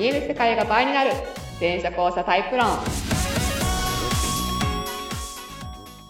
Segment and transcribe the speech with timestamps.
[0.00, 1.10] 見える世界が倍になる。
[1.58, 2.68] 全社交差タイプ論。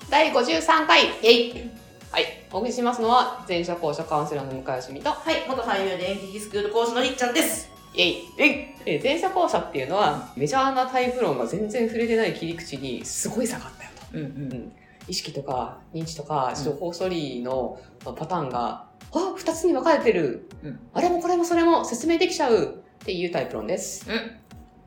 [0.09, 1.07] 第53回。
[1.07, 1.71] イェイ。
[2.13, 2.25] はい。
[2.53, 5.11] お送りしますのは全社交差カウンセラーの向井しみと。
[5.11, 7.69] はい、元俳優で演劇スクール講師のりっちゃんです。
[7.93, 8.75] イェイ。
[8.87, 14.19] えー前者後者っていうのはメジャーなタイプ論が全然触れてない切り口にすごい下がったよと。
[14.19, 14.27] うんう。
[14.27, 14.49] うん。
[14.67, 14.73] ん、
[15.09, 20.79] 意識とか認知とか情報処理のパターンが、あ二つに分かれてる、うん。
[20.95, 24.11] あれもこれもそれも説明できちゃうっていうタイプ論です。
[24.11, 24.37] うん。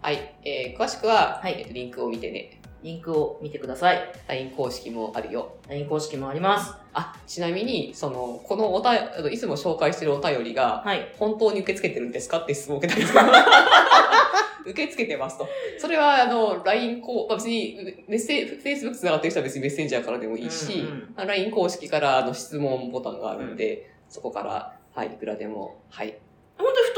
[0.02, 2.59] はい、えー詳しくは、はいえリンクを見てね。
[2.84, 4.12] リンクを見てください。
[4.27, 5.55] LINE 公式もあるよ。
[5.70, 6.73] LINE 公式もあります。
[6.94, 8.95] あ、ちなみに、その、このおた
[9.30, 11.13] いつも紹介してるお便りが、はい。
[11.18, 13.26] 本当に受け付けてるんですかって質問を受けたんですけど
[14.71, 15.48] 受け付けてますと。
[15.77, 26.18] それは、あの、LINE こう、まあ、別に、メッセージ、Facebook 繋がってる人は別にメッセンジャーからでもいいし、うんあ LINE 公式からあの質問ボタンがあるんで、そこから、はい、いくらでも、はい。
[26.57, 26.92] 本当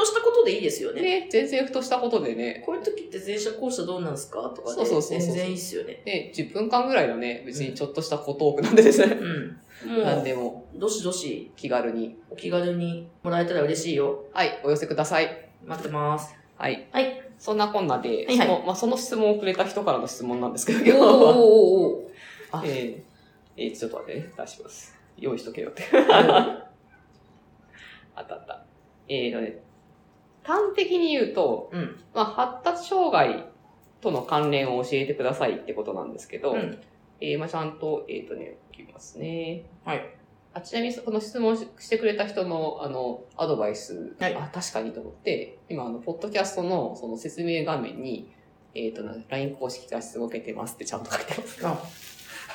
[0.46, 1.02] でいいですよね。
[1.02, 4.42] ね、全然ふとしたことでね、こういう時って前者後者どうなんですか？
[4.56, 4.76] とかね。
[4.76, 6.02] そうそうそう全然いいっすよね。
[6.06, 9.18] ね、10分間ぐらいのね、別にちょっとした小トークなんでですね、
[9.86, 9.98] うん。
[9.98, 14.26] もなんう、でもどしどし気軽に、お気軽にもらえたら嬉しいよ。
[14.34, 15.50] はい、お寄せください。
[15.66, 16.34] 待ってます。
[16.58, 16.88] はい。
[16.92, 17.22] はい。
[17.38, 21.08] そんなこんなで、はいはいそのまあ、その質問をくれた人からの質問なんですけど、今日は。
[21.08, 22.06] おーおーおー
[22.52, 24.96] あえー、えーちょっと待ってね、出します。
[25.18, 25.84] 用意しとけよって。
[28.16, 28.66] あったあった。
[29.10, 29.62] えーとね、
[30.46, 32.00] 端的に言うと、うん。
[32.14, 33.46] まあ、発達障害
[34.02, 36.80] との関連を教えてくださいってことなんですけど、うん。
[37.20, 39.64] えーまあ、ちゃんと、えっ、とね、いきますね。
[39.84, 40.06] はい。
[40.54, 48.32] あちなみに、この質問ししてくれた人の、あの、アドバイス、はいあ、確かにと思って、今、あの、ポッドキャストの、その説明画面に、
[48.74, 51.66] えっ、とな、LINE 公式が質問を受けてますってちゃんと書いてます。
[51.66, 51.78] あ、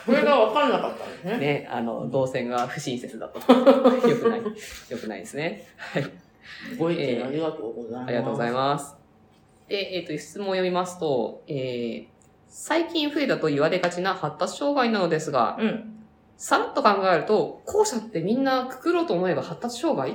[0.07, 1.39] これが分かんなかったんですね。
[1.65, 3.39] ね、あの、動線が不親切だと。
[4.09, 4.43] よくない。
[4.43, 5.67] よくないですね。
[5.77, 6.11] はい。
[6.79, 8.09] ご意見ありがとうございます。
[8.09, 8.97] ありがとうございます。
[9.69, 12.07] で、えっ、と、質問を読みますと、えー、
[12.49, 15.97] 最近増えたと言われがちな発達障害なのですが、うん。
[16.37, 20.13] さらっと考えると、後者ってみんなくくろうと思えば発達障害？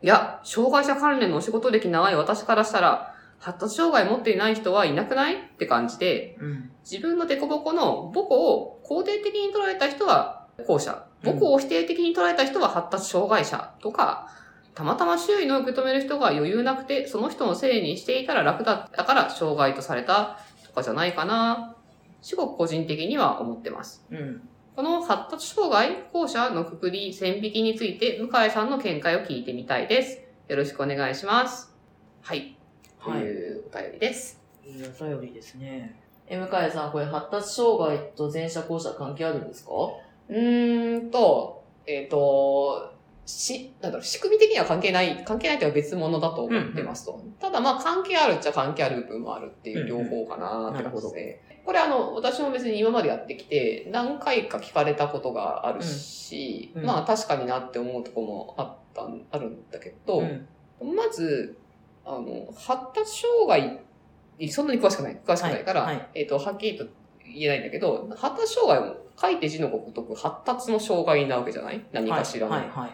[0.00, 5.34] いや、障害者関連のお仕事歴長い私からしたら、発達障害持っていない人はいなくない？
[5.34, 6.70] って感じで、うん。
[6.88, 14.30] 自分のデコボコの母校を肯定的に捉えた人は後者、母校を否定的に捉えた人は発達障害者とか、
[14.78, 21.74] たまたま周囲の受け止める人が余裕なくて、その人のせいにしていたら楽だったから障害とされたとかじゃないかな。
[22.22, 24.06] 至極個人的には思ってます。
[24.08, 24.48] うん。
[24.76, 30.20] この発達障害、後者のくくり、線引きについて、向井さんの見解を聞いてみたいです。
[30.46, 31.74] よろしくお願いします。
[32.22, 32.56] はい。
[33.02, 33.20] とはい。
[33.22, 34.40] いうお便りです。
[34.64, 36.00] いいお便りですね。
[36.28, 39.72] え、向井さん、これ発達障害と前者後者関係あるんですか？
[40.28, 42.92] うーんと、えっ、と、
[43.28, 47.22] し、なんだろう、仕組み的には関係ない、関係ないとは別物だと思ってますと。
[47.38, 51.40] ただまあ関係あるっちゃ関係ある部分もあるっていう両方かなって感じですね。
[51.64, 60.46] これあの、私も別に今までやってきて、何回か聞かれたことがあるし、うんうんまあ確かになって思うところもあったん、あるんだけど、ん。
[60.96, 61.58] まず、
[62.06, 63.80] あの、発達障害
[64.38, 66.86] にそんなに詳しくない、詳しくないから、はいはいえっ、と、はっきりと
[67.26, 71.84] 言えないんだけど、発達障害も書いて字のごとく発達の障害なわけじゃない？
[71.92, 72.52] 何かしらの。
[72.54, 72.90] はい、はい。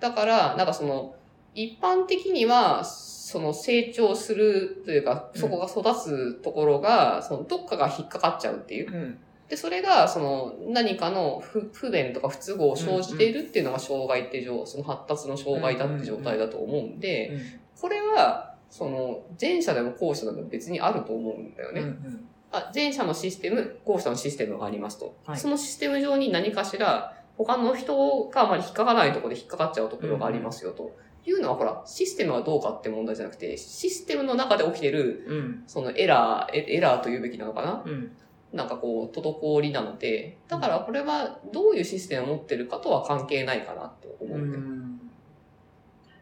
[0.00, 1.14] だから、なんかその、
[1.54, 8.92] 一般的には、その成長するというか、うんそこが育つところが、そのどっかが引っかかっちゃうっていう。
[8.92, 9.18] うん。
[9.48, 17.38] で、それが、その、何かの不不便とか不都合を生じているっていうのが障害って状、その発達の障害だって状態だと思うんで、
[17.80, 21.80] これは、その、前者でも後者でも別にあると思うんだよね。
[21.80, 21.86] うん。
[21.86, 22.28] うん。
[22.50, 25.16] あ前者のシステム、後者のシステムがありますと。
[25.26, 30.94] はいそのシステム上に何かしら、他の人があまり引っかからないところで引っかかっちゃうところがありますよと。
[31.24, 35.62] いうのはほら、システムはどうかって問題じゃなくて、システムの中で起きてる、うん。
[35.66, 37.82] そのエラー、エエラーと言うべきなのかな？
[37.84, 38.16] うん。
[38.52, 44.62] なんかこう、滞りなので、だからこれはどういうシステムを持ってるかとは関係ないかなと思ううんだよ。
[44.62, 45.00] ん。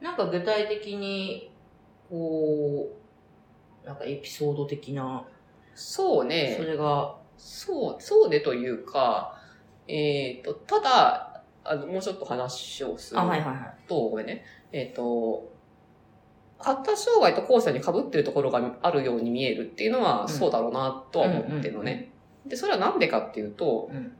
[0.01, 1.53] なんか具体的に、
[2.11, 2.89] こ
[3.85, 5.25] う、なんかエピソード的な、
[5.77, 6.57] そうね。
[6.59, 9.36] それが、そう、そうでというか、
[9.89, 13.89] えっ、と、ただ、あの、もうちょっと話をするあ、はいはいはい。
[13.89, 14.45] と、ごめんね。
[14.73, 15.53] えっ、と、
[16.59, 22.13] 発達障害と後者に被ってるところがあるように見えるっていうのは、んそうだろうなとは思ってるのね。
[22.47, 24.13] で、それはなんでかっていうと、うん。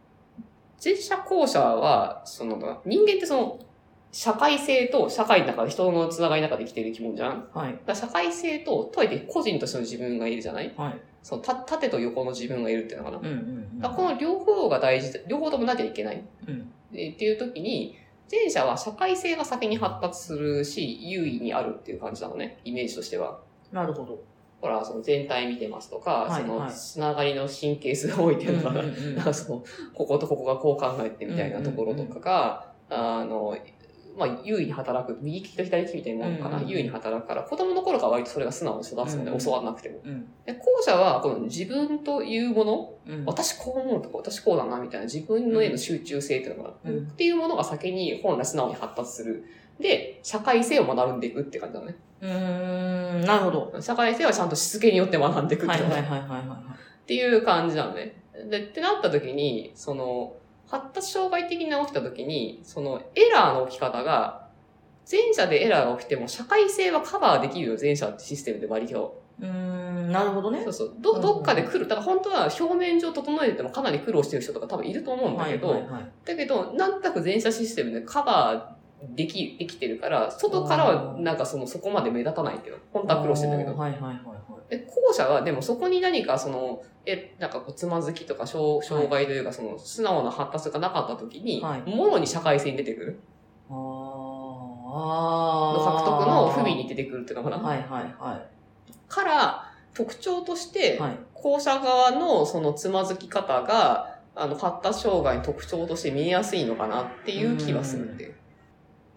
[0.83, 3.59] 前者後者は、その、人間ってその、
[4.19, 7.49] 社会性と社会の中で人のつながりの中で生きてる生き物じゃん。
[7.53, 7.79] はい。
[7.85, 10.73] ら社会性と、とはいえ個人としての自分がいるじゃない？
[10.75, 10.99] はい。
[11.23, 13.19] そのた縦と横の自分がいるっていうのかな？
[13.19, 16.25] うんうんだこの両方が大事、両方ともなきゃいけない。
[16.49, 16.73] うん。
[16.95, 17.95] えーっていう時に、
[18.31, 22.59] 前者は社会性が先に発達するし、優位にあるっていう感じなのね。
[22.65, 23.39] イメージとしては。
[23.71, 24.19] なるほど。
[24.63, 28.81] ほら、その全体見てますとか、はいそのはいつながりの神経数が多いっていうのかな？
[28.81, 33.57] うんうんうんなんか その、こことここがこう考えてみたいなところとかが、あの、
[34.17, 36.65] まあ、優位に働く、右利きと左利きみたいになるのかな、うんうん。
[36.65, 39.39] うん優位に働くから、子供の頃から割とそれが素直に育つので、うんうん。
[39.39, 40.01] 教わらなくても。
[40.05, 40.27] うん。
[40.45, 43.25] で後者は、この自分というもの、うん。
[43.27, 46.99] 私こう思うとか、私こうだな、みたいな自分のへの集中性っていうのかな、うん。
[46.99, 49.45] っていうものが先に本来素直に発達する。
[49.79, 51.97] で、社会性を学んでいくって感じだね。
[52.23, 53.81] うーん、なるほど。
[53.81, 58.21] 社会性はちゃんとしつけによって学んでいくってはいはいはいはいはいはっていう感じなのね。
[58.51, 60.35] で、ってなった時に、その、
[60.69, 64.47] 発達障害的な起きた時に、そのエラーの起き方が、
[65.11, 69.23] 前者でエラーが起きても社会性はカバーできるよ、前者システムで割と。
[69.41, 69.45] い。
[69.45, 70.73] うーん、なるほどねそう。
[70.73, 70.95] そう。
[71.01, 71.87] ど、どっかで来る。
[71.87, 76.11] だから本当は表面上整えててもかなり苦労してる人とか多分いると思うんだけど、はいはいはい。
[76.25, 82.81] だけど、なんとなく前者システムでカバーでき、できてるから、外からはなんかその、そこまで目立たないっていうの。
[82.93, 83.77] 本当は苦労してんだけど。
[83.77, 84.36] はいはいはい
[84.69, 84.79] はい。
[84.79, 93.21] で、後者はでもそこに何かその、え、なんかこう、つまずきとか障障害というか、その、素直な発達がなかった時に、はいもろに社会性に出てくる。
[93.71, 95.99] あーあー。
[95.99, 97.59] 獲得の不備に出てくるっていうのかな。
[97.59, 98.43] はいはいは
[99.09, 101.19] から、特徴としてい。、はい。
[101.33, 108.35] 後者側のそのつまずき方が、あの、発達障害の特徴として見えやすいのかなっていう気はするんで。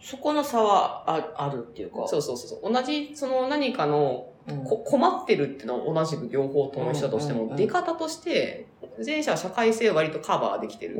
[0.02, 2.08] そこの差はああるっていうか。
[2.08, 2.72] そうそうそう。
[2.72, 4.30] 同じ、その何かのうん
[4.66, 8.68] こ困ってるっていうのは同じく両方とも一緒だとしても、うんうんうん出方として、
[9.06, 10.96] 前者は社会性を割とカバーできてる。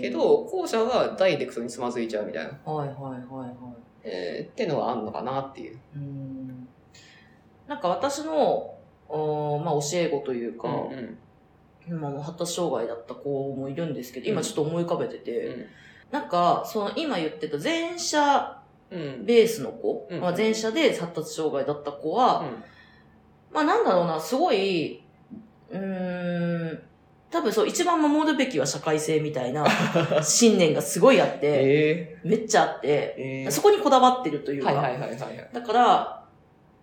[0.00, 3.54] け、ど、後者はダイレクトにつまずいちゃうみたいな、はいはいはいはい。
[4.02, 5.78] えーってのがあるのかなっていう。
[5.96, 6.68] うーん。
[7.66, 8.74] なんか私の、
[9.08, 15.66] おーまあ、教え子というか、うんまあ、発達障害だった子もいるんですけど、今ちょっと思い浮かべてて、うん。
[16.10, 19.26] なんか、その今言ってた前者うん。
[19.26, 20.20] ベースの子、うん。
[20.20, 22.44] まあ、前者で発達障害だった子は、
[23.54, 25.00] まあなんだろうな、すごい、
[25.70, 26.82] うーん、
[27.30, 29.64] 多分そう、一番守るべきは社会性みたいな
[30.22, 35.50] 信念がすごいあって、えめっちゃあって、ー、えー、そこにこだわってるというか、はいはいはいはいはい。
[35.52, 36.24] だから、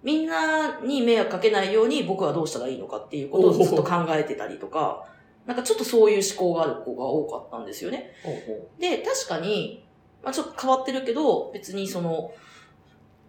[0.02, 5.06] みんなに迷惑かけないように僕はどうしたらいいのかっていうことをずっと考えてたりとか、
[5.46, 8.14] なんかちょっとそういう思考がある子が多かったんですよね。
[8.24, 9.86] ほうほで、確かに、
[10.24, 12.32] まあちょっと変わってるけど、別にその、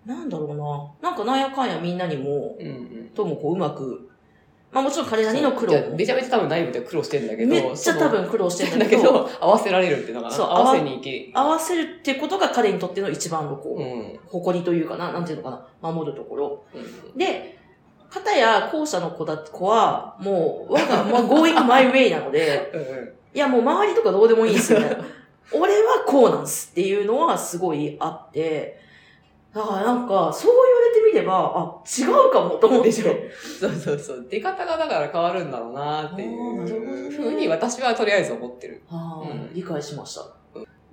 [0.06, 1.10] なんだろうな。
[1.10, 2.62] なんかなんやかんやみんなにも、う。
[2.62, 2.70] うんう
[3.04, 3.10] ん。
[3.14, 4.08] ともこううまく、
[4.72, 10.34] まあもちろん彼なりの苦労めちゃめちゃ多分内部で苦労してんだけど、めっちゃ多分苦労してんだけど、合わせられるっていうのかな。
[10.34, 11.31] そう合わせにいけ。
[11.34, 14.19] 合わせるってことが彼にとっての一番のこう、うん。
[14.26, 16.64] 誇りというかな、なんていうのかな、守るところ。
[16.75, 17.58] うんで、
[18.10, 24.81] 片や後者の子だ、子は、もう、我が、まあ、going my way なので、 うんいやもう周りとかどうでもいいんですよ。
[25.52, 28.78] 俺はこうなんすっていうのはすごいあって、
[29.54, 32.88] だからなんか、そう言われてみれば、あ、違うかもと思って。
[32.88, 33.12] でしょ
[33.60, 34.26] そうそうそう。
[34.31, 38.82] 出方がだから変わるんだろうなっていうふうに私はとりあえず思ってる。
[38.88, 40.26] あーうん理解しました。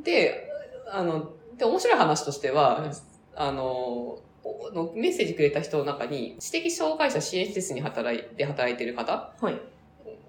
[0.04, 0.50] で、
[0.92, 2.92] あの、で、面白い話としては、うん
[3.36, 9.56] あの、おのメッセージくれた人の中に、知的障害者支援施設に働いて働いてる方はい。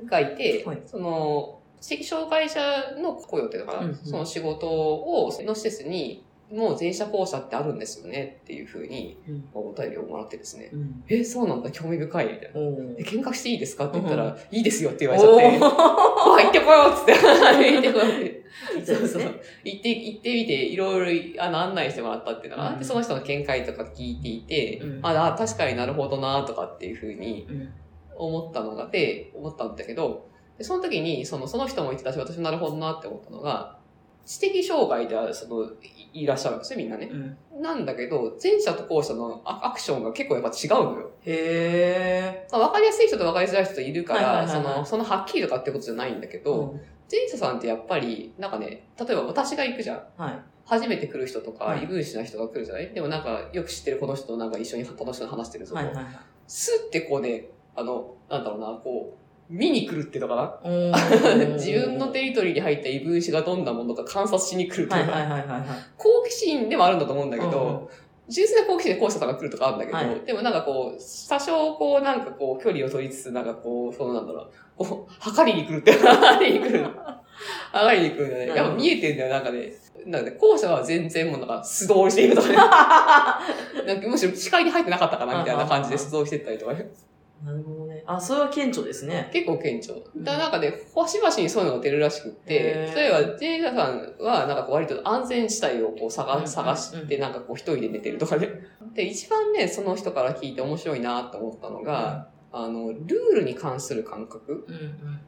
[0.06, 2.60] がいて、はいその、知的障害者
[3.00, 9.49] の雇用っていうのかな、うんうんその仕事を、その施設に、もう全社校舎ってあるんですよねっていうふうにうん。
[9.55, 10.71] お便りをもらってですね。
[10.73, 11.04] うん。
[11.09, 12.61] え、そうなんだ、興味深いみたいな。
[12.61, 15.59] おーで喧嘩していいですかって言ったら、うんいいですよって言われちゃって、あ、
[16.42, 17.12] 行ってこようっつって。
[17.12, 18.40] 行ってこようって。
[18.85, 19.25] そうですね。
[19.64, 27.69] 行って、行ってみて、いろいろ、あの、案内してもらったっていうのがその人の見解とか聞いていて、うんあ、あ確かになるほどな、とかっていうふうにうん。
[28.16, 30.26] 思ったのが、で、思ったんだけど、
[30.59, 33.79] でその時に、その、その人も言ってたし、私もなるほどなって思ったのが、
[34.30, 35.64] 知的障害である、その、
[36.12, 37.58] いいらっしゃるんですよ、みんなねう。
[37.58, 37.62] ん。
[37.62, 41.10] なんだけど、前者と後者のアアクションが結構やっぱ違うのよ。
[41.26, 46.44] へまあ、分かりやすい人と分かりづらい人いるから、はいはいはいはいその、そのはっきりとかってことじゃないんだけー。
[46.44, 46.76] ど、
[47.10, 50.02] 前者さんってやっぱり、なんかね、例えば私が行くじゃん。
[50.16, 50.38] はい。
[50.64, 52.94] 初めて来る人とか、はい異分子な人が来るじゃない？
[52.94, 55.75] でもなんか、よく知ってるこの人となんか一緒に楽しく話してるぞ。
[55.75, 56.04] はいはいはい。
[56.46, 59.20] スってこうね、あの、なんだろうな、こう、
[59.50, 65.02] 見に来るっていうのかな 自分のテリトリーに入った異分子がどんなものか観察しに来るとか。
[65.97, 76.90] 好奇心でもあるんだと思うんだけど、うん純粋な好奇心で講師さんが来るとかあるんだけど、はいでもなんかこう、多少こうなんかこう距離を取りつつ、なんかこう、そのなんだろう、こう、測りに来るって、 測りに来るの。
[77.73, 78.47] 測りに来るんだね。
[78.47, 79.73] やっぱ見えてんだよ、なんかね。
[80.07, 82.54] なんかね、後者は全然もうなんか素通りしているとかね。
[83.85, 86.88] なんかむしろ視界に入ってなかったかなみたいな感じで素通りしてったりとかね。
[87.45, 88.04] なるほどね。
[88.07, 89.30] あ、それは顕著ですね。
[89.33, 89.95] 結構顕著。
[89.95, 92.59] うんだなんかね、星々にそういうのが出るらしくって、
[92.95, 98.49] 例えば、ジェイザさんは、なんかこう割と安全地帯をこう探探して、なんかこう一人で寝てるとかね。
[98.95, 105.21] で、一番ね、その人から聞いて面白いなと思ったのが、あの、ルールに関する感覚うんうん。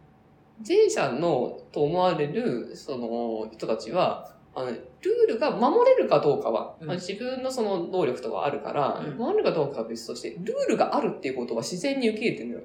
[0.67, 6.87] 前者のと思われる、その人たちは、あの、ルールが守れるかどうかは、うん。
[6.87, 9.17] まあ自分のその能力とかあるから、うん。
[9.17, 12.65] 守れるかどうかは別として、ルールがあるっていうことは自然に受け入れてるのよ。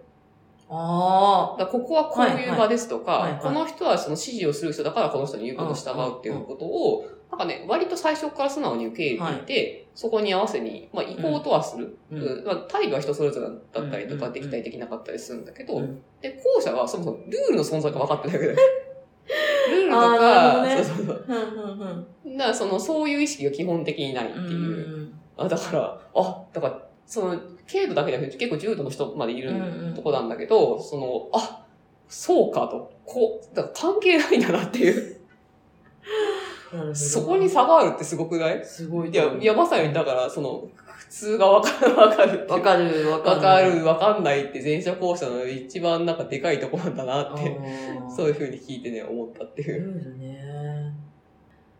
[0.69, 3.45] あだからここはこういう場ですとか、はいはいはい。
[3.45, 9.45] はいこの人はその指示をする人だからこの人に言うことを従うっていうことを、なんかね、割と最初から素直に受け入れてい。
[9.45, 11.97] て、そこに合わせに、まあ、行こうとはする。
[12.11, 12.21] うん。
[12.21, 12.45] うん。
[12.45, 14.33] まあ、態度は人それぞれだったりとか、うん。
[14.33, 16.01] できたりできなかったりするんだけど、うん。
[16.21, 18.57] で、後者はそもそもルールの存在が分かってないわけだよ。
[19.69, 21.25] ルールとか、ねそうそうそう。
[22.51, 25.13] うその、そういう意識が基本的にないってうんいう。
[25.37, 27.39] あ、だから、あ、だから、その、
[27.71, 31.65] 軽度だけじゃなくて結構重度の人までいるうんうんとこなんだけど、その、あ、
[32.07, 35.17] そうかと、こう、だから関係ないんだなっていう。
[36.93, 38.63] そこに差があるってすごくない？
[38.65, 42.47] すごいいや、いや、まさにだから、その、普通がわかる、わかる。
[42.49, 43.35] わかる、わかる。
[43.35, 47.59] わかる、わかんないって前者後者の一番なんかでかいところだなって、
[48.13, 49.81] そういうふうに聞いてね、思ったっていう。
[49.81, 50.93] ルールね。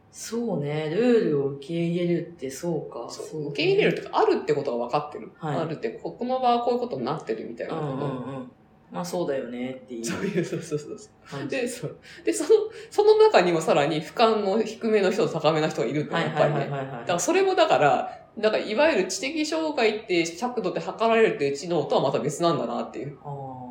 [0.10, 3.08] そうね、ルールを受け入れるってそうか。
[3.10, 5.32] そうね受け入れるってか、あるってことが分かってる。
[5.38, 8.52] はいあるって、ここの場はこういうことになってるみたいなうんことうんうん。
[8.92, 11.48] まあそうだよねっていうそういう、そうそうそう。
[11.48, 11.98] で、そう。
[12.24, 12.50] で、その、
[12.90, 16.72] その中にもさらに俯瞰の低めの人と高めの人がいるんだよ、はいはいやっぱりね。
[16.72, 17.00] はいはいはい。
[17.02, 23.18] だからそれもだから、なんかいわゆる知的障害って尺度で測られるっていう知能とはまた別なんだなっていう。
[23.24, 23.68] あー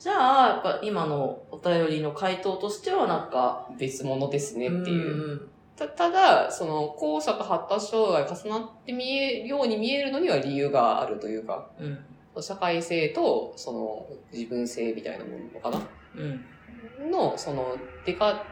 [0.00, 5.30] じゃあ、やっぱ今のお便りの回答としてはなんか、別物ですねっていう。
[5.32, 11.98] うんたただ、その、後者と発達障害重なって見えるように見えるのには理由があるというか、うん。
[12.40, 15.80] 社会性と、その、自分性みたいなものかな？
[16.16, 17.10] うん。
[17.10, 18.44] の、その、でか、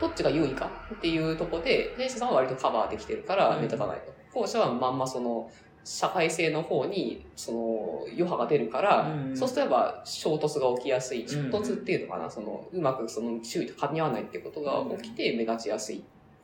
[0.00, 4.12] どっちが優位かっていうところで、前者さんは割とカバーできてるからうん目立たないと。
[4.40, 5.50] 後者はまんまその、
[5.84, 11.24] 社会性の方に、その、余波が出るから、うんそうすれば衝突が起きやすい。
[11.24, 16.02] ん衝突っていうのかな、その、うまくその周囲と噛み合わないっていうことが起きて目立ちやすいっ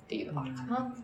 [0.08, 0.94] ていうのがあるかな。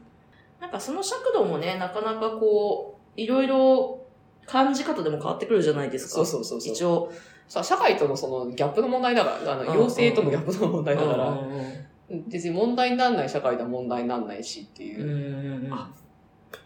[0.60, 4.03] なんかその尺度もね、なかなかこう、いろいろ
[4.46, 6.14] 感じ方でも変わってくるじゃないですか。
[6.14, 6.72] そうそうそうそう。
[6.72, 7.12] 一応。
[7.46, 11.72] さ社会とのそのギャップの問題だから、あの、うん要請とのギャップの問題だから、うんうん
[12.28, 15.02] 別に問題にならない社会では問題にならないしっていう。
[15.02, 15.90] うんうんうんあ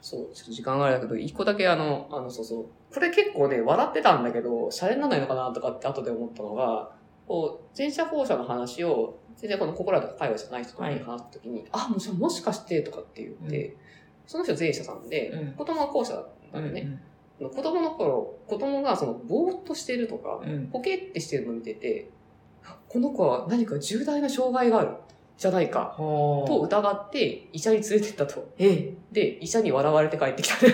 [0.03, 2.67] そう、ちょっと時間があれだけど、一個だけあの、あの、そうそう。
[2.93, 6.91] これ結構ね、笑ってたんだけど、シャレにならないのかなとかって後で思ったのが、
[7.27, 13.77] こう、前者後者の話を、全然この心当たり会話じゃない人とに話した時に、あ、もうじゃあもしかしてとかって言って、
[14.27, 16.15] その人前者さんで、うん子供は後者
[16.53, 17.01] なんだね。
[17.41, 20.41] 子供の頃、子供がその、ぼーっとしてるとか、
[20.73, 22.09] ポケってしてるのを見てて、
[22.65, 24.89] あこの子は何か重大な障害がある、
[25.37, 28.49] じゃないか、とと、疑って医者に連れてったと。
[28.59, 30.57] えで、医者に笑われて帰ってきた。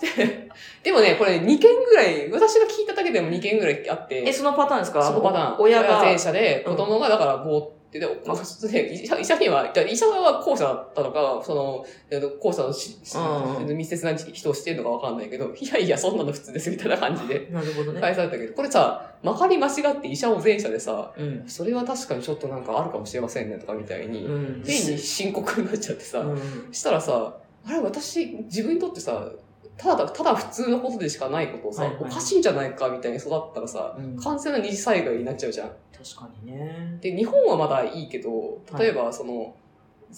[0.00, 0.46] で
[0.84, 5.02] でもね、これ2件ぐらい、私が聞いただけでも2件ぐらいあって、え、そのパターンですか？
[5.02, 5.60] そのパターン。
[5.60, 6.00] 親が。
[6.00, 18.00] 前者で、うん子供がだからぼーって、で、まあ、それで医者医者には、医者は後者だったのか、その、えっと後者の密接な人をしてるのかわかんないけど、いやいや、そんなの普通ですみたいな感じでなるほどね。
[18.00, 21.44] 返されたけど、これさ、まかり間違って医者を前者でさ、うん。
[21.46, 24.62] それは確かにちょっとなんかあるかもしれませんねとかみたいに、うん。
[24.66, 26.38] 変に深刻になっちゃってさ、うん
[26.72, 29.30] したらさ、あれ私、自分にとってさ、
[29.76, 35.68] ただ、ただ普通のことでしかないことをさ、はいはいおかしいんじゃないかみたいに育ったらさ、うん完全な二次災害になっちゃうじゃん。
[35.92, 36.98] 確かにね。
[37.00, 39.54] で、日本はまだいいけど、例えばその、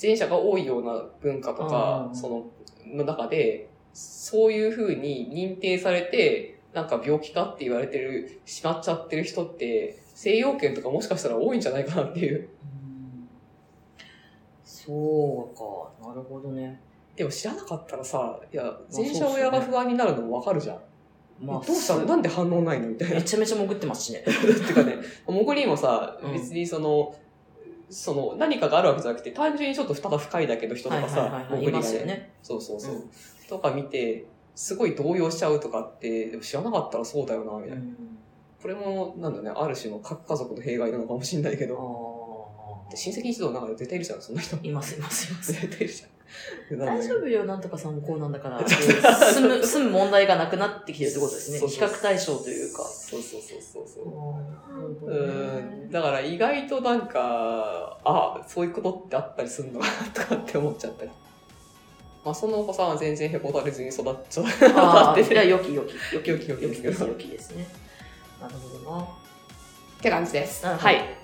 [0.01, 2.47] 前者が多いような文化とかう、んその、
[2.87, 12.39] の中で、そういうふうに認定されて、なんか病気かって言われてる、しまっちゃってる人って、西洋圏とかもしかしたら多いんじゃないかなっていう。
[12.39, 12.49] うん
[14.65, 16.09] そうか。
[16.09, 16.81] なるほどね。
[17.19, 20.79] でも知らなかったらさ、いや、あ前者親が不安になるのもわかるじゃん。
[21.45, 22.05] まあ、どうしたの？
[22.05, 22.89] なんで反応ないの？
[22.89, 23.17] みたいな。
[23.17, 24.21] めちゃめちゃ潜ってますしね。
[24.25, 27.15] てかね、潜りもさうん、別にその、
[27.91, 32.33] その、何かがあるわけじゃなくて、単純にちょっとただ深いだけの人とかさ潜りがね、ますよね。
[32.43, 33.03] そうそうそうう。
[33.49, 37.75] とか見て、すごい動揺しちゃうとかって、でも知らなかったらそうだよな、みたいな。
[37.77, 38.19] うん
[38.61, 44.57] これも、なんだね、ある種の核家族の弊害なのかもしれないけあど、ー親戚一同の中で絶対いるじゃん、そんな人。
[44.65, 45.53] いますいますいます。
[45.53, 46.11] 絶対 いるじゃん。
[46.71, 51.59] 大丈夫夫よ、なんとかさんもこうなんだから、 住む、住む問題がなくなってきてるってことですね。
[51.59, 52.85] そうそう比較対象というか。
[52.85, 54.03] そうそうそうそうそ
[55.07, 55.11] う。
[55.11, 61.11] ん、だから意外となんか、あ、そういうことってあったりするのかなとかって思っちゃったり。
[62.25, 64.45] まあ、そのお子さんは全然へこたれずに育っちゃ
[64.77, 65.49] ああ、 っていや、て。
[65.49, 65.95] 良き良き。
[66.13, 67.67] 良き良き良き良きです、良きですね。
[68.41, 69.03] なるほどな。
[69.03, 69.07] っ
[70.01, 70.67] て感じです。
[70.67, 71.19] はい。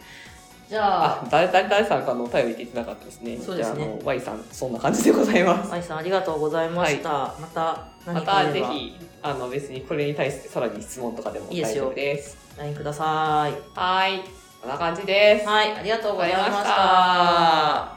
[0.68, 3.38] じゃあ、あ、誰、誰、誰さんからのお便りってなかったですね。
[3.38, 5.72] そうですねじゃあ、あの、Y さん、そんな感じでございます。
[5.72, 7.34] 愛さんありがとうございました。
[7.40, 12.36] またま何かあればたぜひ、あの、別にこれに対してさらに質問とかでも大いいですよ丈夫です。
[12.56, 13.78] LINE ください。
[13.78, 14.20] はい。
[14.60, 15.46] こんな感じです。
[15.46, 17.93] はい、ありがとうございました。